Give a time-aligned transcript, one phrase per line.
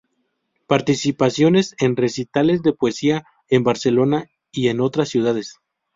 [0.65, 5.59] Participaciones en recitales de poesía en Barcelona, y en otras ciudades.